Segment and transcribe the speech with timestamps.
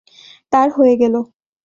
[0.53, 1.19] তার হয়ে গেলো।